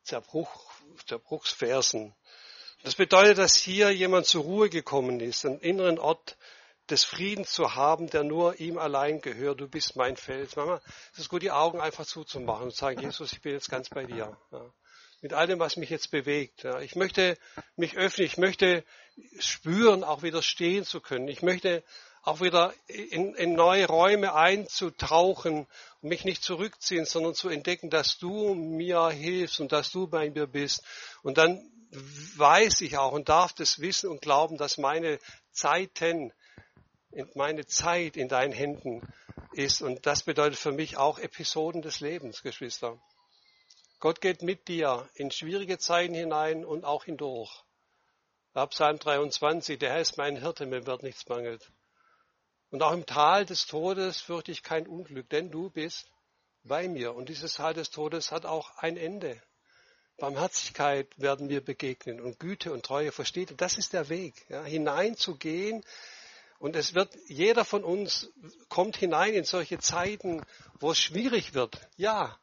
[0.03, 0.71] Zerbruch,
[1.05, 2.15] Zerbruchsversen.
[2.83, 6.37] Das bedeutet, dass hier jemand zur Ruhe gekommen ist, einen inneren Ort
[6.89, 9.61] des Friedens zu haben, der nur ihm allein gehört.
[9.61, 10.55] Du bist mein Fels.
[10.55, 10.81] Mama,
[11.13, 13.89] es ist gut, die Augen einfach zuzumachen und zu sagen, Jesus, ich bin jetzt ganz
[13.89, 14.37] bei dir.
[14.51, 14.73] Ja.
[15.21, 16.63] Mit allem, was mich jetzt bewegt.
[16.63, 16.81] Ja.
[16.81, 17.37] Ich möchte
[17.77, 18.27] mich öffnen.
[18.27, 18.83] Ich möchte
[19.39, 21.29] spüren, auch wieder stehen zu können.
[21.29, 21.83] Ich möchte
[22.23, 25.67] auch wieder in, in neue Räume einzutauchen
[26.01, 30.29] und mich nicht zurückziehen, sondern zu entdecken, dass du mir hilfst und dass du bei
[30.29, 30.83] mir bist.
[31.21, 31.69] Und dann
[32.37, 35.19] weiß ich auch und darf das wissen und glauben, dass meine
[35.51, 36.33] Zeiten
[37.35, 39.01] meine Zeit in deinen Händen
[39.53, 39.81] ist.
[39.81, 42.99] Und das bedeutet für mich auch Episoden des Lebens, Geschwister.
[43.99, 47.63] Gott geht mit dir in schwierige Zeiten hinein und auch hindurch.
[48.55, 51.71] Ja, Psalm 23, der Herr ist mein Hirte, mir wird nichts mangelt.
[52.69, 56.11] Und auch im Tal des Todes fürchte ich kein Unglück, denn du bist
[56.63, 57.15] bei mir.
[57.15, 59.41] Und dieses Tal des Todes hat auch ein Ende.
[60.17, 63.51] Barmherzigkeit werden wir begegnen und Güte und Treue versteht.
[63.51, 65.83] Und das ist der Weg, ja, hineinzugehen.
[66.63, 68.31] Und es wird, jeder von uns
[68.69, 70.41] kommt hinein in solche Zeiten,
[70.79, 71.77] wo es schwierig wird.
[71.97, 72.39] Ja,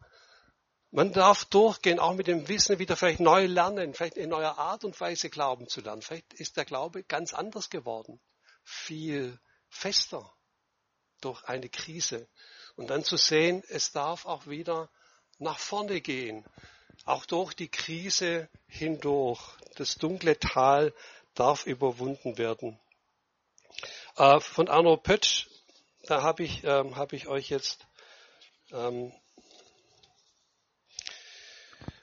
[0.91, 4.85] man darf durchgehen, auch mit dem Wissen wieder vielleicht neu lernen, vielleicht in neuer Art
[4.85, 6.03] und Weise glauben zu lernen.
[6.03, 8.21] Vielleicht ist der Glaube ganz anders geworden,
[8.63, 10.31] viel fester
[11.23, 12.29] durch eine Krise.
[12.77, 14.91] Und dann zu sehen, es darf auch wieder
[15.39, 16.45] nach vorne gehen,
[17.07, 19.41] auch durch die Krise hindurch.
[19.77, 20.93] Das dunkle Tal
[21.33, 22.79] darf überwunden werden.
[24.17, 25.47] Äh, von Arno Pötsch,
[26.05, 27.87] da habe ich, ähm, hab ich euch jetzt
[28.73, 29.13] ähm,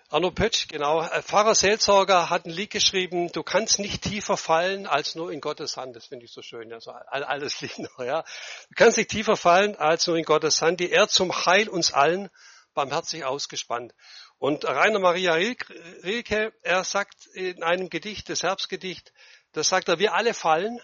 [0.10, 1.02] Arno Pötsch, genau.
[1.02, 5.42] Äh, Pfarrer Seelsorger hat ein Lied geschrieben, du kannst nicht tiefer fallen als nur in
[5.42, 5.98] Gottes Hand.
[5.98, 8.24] Das finde ich so schön, ja, so alles Lied noch, ja.
[8.70, 11.92] Du kannst nicht tiefer fallen als nur in Gottes Hand, die er zum Heil uns
[11.92, 12.30] allen
[12.74, 13.94] barmherzig ausgespannt.
[14.38, 19.12] Und Rainer Maria Rilke, er sagt in einem Gedicht, das Herbstgedicht,
[19.52, 20.80] das sagt er, wir alle fallen.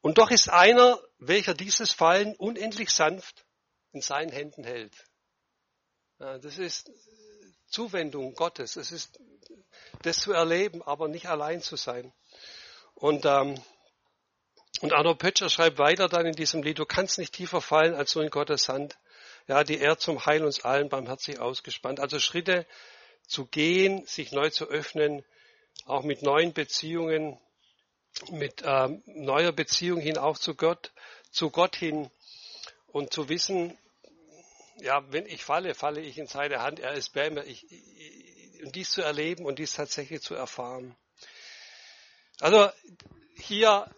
[0.00, 3.44] Und doch ist einer, welcher dieses Fallen unendlich sanft
[3.92, 4.94] in seinen Händen hält.
[6.18, 6.90] Das ist
[7.68, 8.76] Zuwendung Gottes.
[8.76, 9.20] Es ist
[10.02, 12.12] das zu erleben, aber nicht allein zu sein.
[12.94, 13.60] Und, ähm,
[14.80, 18.12] und Arno Pötscher schreibt weiter dann in diesem Lied, du kannst nicht tiefer fallen als
[18.12, 18.98] so in Gottes Hand.
[19.46, 22.00] Ja, die er zum Heil uns allen barmherzig ausgespannt.
[22.00, 22.66] Also Schritte
[23.26, 25.24] zu gehen, sich neu zu öffnen,
[25.86, 27.40] auch mit neuen Beziehungen,
[28.30, 30.92] mit ähm, neuer Beziehung hin auch zu Gott,
[31.30, 32.10] zu Gott hin
[32.86, 33.76] und zu wissen,
[34.80, 37.44] ja, wenn ich falle, falle ich in seine Hand, er ist bei mir.
[37.44, 40.96] Ich, ich, und dies zu erleben und dies tatsächlich zu erfahren.
[42.40, 42.70] Also
[43.36, 43.90] hier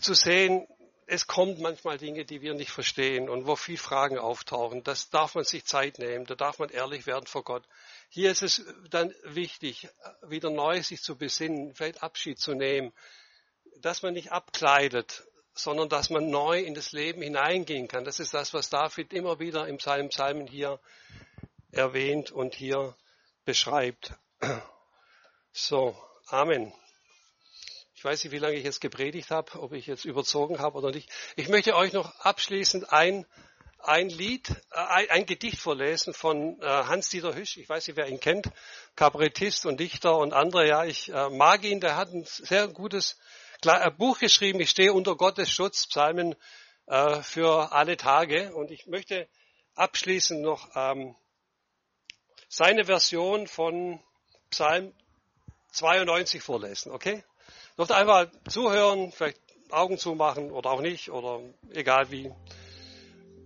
[0.00, 0.66] zu sehen,
[1.06, 4.82] es kommt manchmal Dinge, die wir nicht verstehen und wo viel Fragen auftauchen.
[4.82, 7.64] Das darf man sich Zeit nehmen, da darf man ehrlich werden vor Gott.
[8.08, 9.88] Hier ist es dann wichtig,
[10.22, 12.92] wieder neu sich zu besinnen, vielleicht Abschied zu nehmen,
[13.80, 18.04] dass man nicht abkleidet, sondern dass man neu in das Leben hineingehen kann.
[18.04, 20.80] Das ist das, was David immer wieder im Psalm Psalmen hier
[21.70, 22.96] erwähnt und hier
[23.44, 24.14] beschreibt.
[25.52, 25.96] So,
[26.28, 26.72] Amen.
[27.94, 30.90] Ich weiß nicht, wie lange ich jetzt gepredigt habe, ob ich jetzt überzogen habe oder
[30.90, 31.10] nicht.
[31.36, 33.26] Ich möchte euch noch abschließend ein,
[33.78, 37.56] ein Lied, äh, ein, Gedicht vorlesen von äh, Hans-Dieter Hüsch.
[37.58, 38.50] Ich weiß nicht, wer ihn kennt.
[38.96, 40.66] Kabarettist und Dichter und andere.
[40.66, 41.80] Ja, ich äh, mag ihn.
[41.80, 43.18] Der hat ein sehr gutes
[43.96, 46.34] Buch geschrieben, ich stehe unter Gottes Schutz, Psalmen
[46.86, 48.54] äh, für alle Tage.
[48.54, 49.28] Und ich möchte
[49.74, 51.14] abschließend noch ähm,
[52.48, 54.00] seine Version von
[54.50, 54.92] Psalm
[55.72, 57.24] 92 vorlesen, okay?
[57.76, 61.40] Dürft einfach zuhören, vielleicht Augen zumachen oder auch nicht, oder
[61.72, 62.30] egal wie,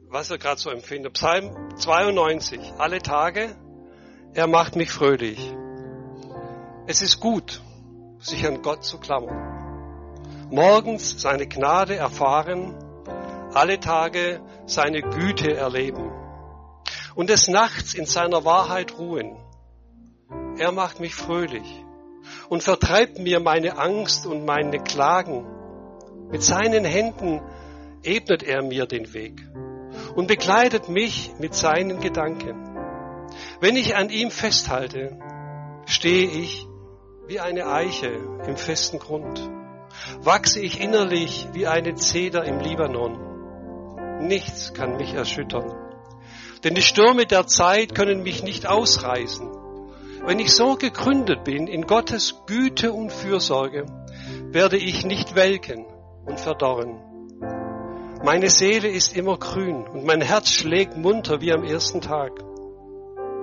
[0.09, 1.15] was er gerade so empfindet.
[1.15, 3.57] Psalm 92, alle Tage,
[4.35, 5.39] er macht mich fröhlich.
[6.87, 7.63] Es ist gut,
[8.19, 9.58] sich an Gott zu klammern
[10.51, 12.75] morgens seine Gnade erfahren,
[13.53, 16.11] alle Tage seine Güte erleben
[17.15, 19.37] und des Nachts in seiner Wahrheit ruhen.
[20.59, 21.85] Er macht mich fröhlich
[22.49, 25.47] und vertreibt mir meine Angst und meine Klagen.
[26.31, 27.41] Mit seinen Händen
[28.03, 29.47] ebnet er mir den Weg
[30.15, 32.77] und begleitet mich mit seinen Gedanken.
[33.61, 35.19] Wenn ich an ihm festhalte,
[35.87, 36.67] stehe ich
[37.27, 38.13] wie eine Eiche
[38.47, 39.51] im festen Grund
[40.21, 44.27] wachse ich innerlich wie eine Zeder im Libanon.
[44.27, 45.73] Nichts kann mich erschüttern.
[46.65, 49.49] Denn die Stürme der Zeit können mich nicht ausreißen.
[50.25, 53.87] Wenn ich so gegründet bin in Gottes Güte und Fürsorge,
[54.51, 55.87] werde ich nicht welken
[56.27, 57.01] und verdorren.
[58.25, 62.33] Meine Seele ist immer grün und mein Herz schlägt munter wie am ersten Tag.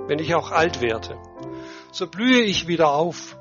[0.07, 1.17] Wenn ich auch alt werde,
[1.91, 3.37] so blühe ich wieder auf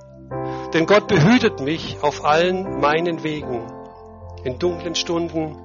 [0.75, 3.63] denn Gott behütet mich auf allen meinen Wegen.
[4.43, 5.57] In dunklen Stunden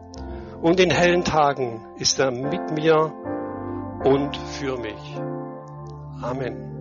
[0.61, 3.11] und in hellen Tagen ist er mit mir
[4.05, 5.17] und für mich.
[6.21, 6.78] Amen.